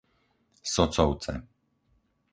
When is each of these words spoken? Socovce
Socovce 0.73 1.33